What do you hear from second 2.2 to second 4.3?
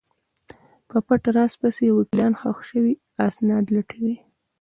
ښخ شوي اسناد لټوي.